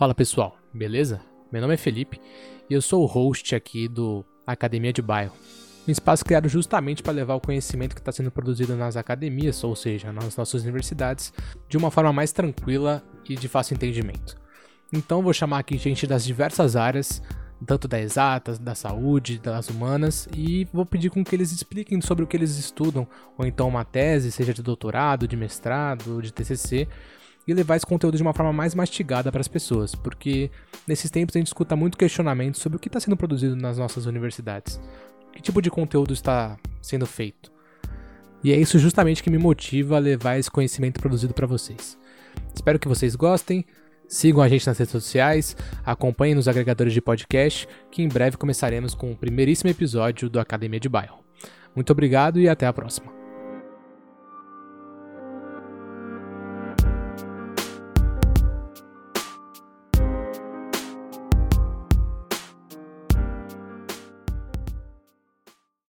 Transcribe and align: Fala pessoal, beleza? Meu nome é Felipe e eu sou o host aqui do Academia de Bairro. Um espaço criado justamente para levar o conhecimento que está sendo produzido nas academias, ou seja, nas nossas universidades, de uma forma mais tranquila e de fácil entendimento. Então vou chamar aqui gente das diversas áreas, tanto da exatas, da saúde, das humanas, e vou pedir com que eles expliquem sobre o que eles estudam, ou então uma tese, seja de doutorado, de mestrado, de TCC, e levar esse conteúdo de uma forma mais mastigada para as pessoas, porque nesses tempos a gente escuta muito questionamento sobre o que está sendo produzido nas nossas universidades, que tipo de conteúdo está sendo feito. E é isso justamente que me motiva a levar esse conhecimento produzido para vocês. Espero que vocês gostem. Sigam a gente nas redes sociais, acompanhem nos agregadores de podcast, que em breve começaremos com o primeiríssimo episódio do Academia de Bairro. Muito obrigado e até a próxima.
Fala 0.00 0.14
pessoal, 0.14 0.56
beleza? 0.72 1.20
Meu 1.52 1.60
nome 1.60 1.74
é 1.74 1.76
Felipe 1.76 2.18
e 2.70 2.72
eu 2.72 2.80
sou 2.80 3.02
o 3.02 3.06
host 3.06 3.54
aqui 3.54 3.86
do 3.86 4.24
Academia 4.46 4.94
de 4.94 5.02
Bairro. 5.02 5.34
Um 5.86 5.92
espaço 5.92 6.24
criado 6.24 6.48
justamente 6.48 7.02
para 7.02 7.12
levar 7.12 7.34
o 7.34 7.40
conhecimento 7.40 7.94
que 7.94 8.00
está 8.00 8.10
sendo 8.10 8.30
produzido 8.30 8.74
nas 8.76 8.96
academias, 8.96 9.62
ou 9.62 9.76
seja, 9.76 10.10
nas 10.10 10.34
nossas 10.38 10.62
universidades, 10.62 11.34
de 11.68 11.76
uma 11.76 11.90
forma 11.90 12.14
mais 12.14 12.32
tranquila 12.32 13.04
e 13.28 13.34
de 13.34 13.46
fácil 13.46 13.74
entendimento. 13.74 14.38
Então 14.90 15.20
vou 15.20 15.34
chamar 15.34 15.58
aqui 15.58 15.76
gente 15.76 16.06
das 16.06 16.24
diversas 16.24 16.76
áreas, 16.76 17.22
tanto 17.66 17.86
da 17.86 18.00
exatas, 18.00 18.58
da 18.58 18.74
saúde, 18.74 19.38
das 19.38 19.68
humanas, 19.68 20.26
e 20.34 20.66
vou 20.72 20.86
pedir 20.86 21.10
com 21.10 21.22
que 21.22 21.36
eles 21.36 21.52
expliquem 21.52 22.00
sobre 22.00 22.24
o 22.24 22.26
que 22.26 22.38
eles 22.38 22.56
estudam, 22.56 23.06
ou 23.36 23.44
então 23.44 23.68
uma 23.68 23.84
tese, 23.84 24.32
seja 24.32 24.54
de 24.54 24.62
doutorado, 24.62 25.28
de 25.28 25.36
mestrado, 25.36 26.22
de 26.22 26.32
TCC, 26.32 26.88
e 27.50 27.54
levar 27.54 27.76
esse 27.76 27.86
conteúdo 27.86 28.16
de 28.16 28.22
uma 28.22 28.32
forma 28.32 28.52
mais 28.52 28.74
mastigada 28.74 29.30
para 29.30 29.40
as 29.40 29.48
pessoas, 29.48 29.94
porque 29.94 30.50
nesses 30.86 31.10
tempos 31.10 31.34
a 31.34 31.38
gente 31.38 31.48
escuta 31.48 31.74
muito 31.74 31.98
questionamento 31.98 32.58
sobre 32.58 32.76
o 32.76 32.78
que 32.78 32.88
está 32.88 33.00
sendo 33.00 33.16
produzido 33.16 33.56
nas 33.56 33.78
nossas 33.78 34.06
universidades, 34.06 34.80
que 35.32 35.42
tipo 35.42 35.60
de 35.60 35.70
conteúdo 35.70 36.12
está 36.12 36.56
sendo 36.80 37.06
feito. 37.06 37.50
E 38.42 38.52
é 38.52 38.56
isso 38.56 38.78
justamente 38.78 39.22
que 39.22 39.30
me 39.30 39.38
motiva 39.38 39.96
a 39.96 39.98
levar 39.98 40.38
esse 40.38 40.50
conhecimento 40.50 41.00
produzido 41.00 41.34
para 41.34 41.46
vocês. 41.46 41.98
Espero 42.54 42.78
que 42.78 42.88
vocês 42.88 43.14
gostem. 43.14 43.64
Sigam 44.08 44.42
a 44.42 44.48
gente 44.48 44.66
nas 44.66 44.76
redes 44.76 44.90
sociais, 44.90 45.56
acompanhem 45.84 46.34
nos 46.34 46.48
agregadores 46.48 46.92
de 46.92 47.00
podcast, 47.00 47.68
que 47.92 48.02
em 48.02 48.08
breve 48.08 48.36
começaremos 48.36 48.92
com 48.92 49.12
o 49.12 49.16
primeiríssimo 49.16 49.70
episódio 49.70 50.28
do 50.28 50.40
Academia 50.40 50.80
de 50.80 50.88
Bairro. 50.88 51.20
Muito 51.76 51.92
obrigado 51.92 52.40
e 52.40 52.48
até 52.48 52.66
a 52.66 52.72
próxima. 52.72 53.19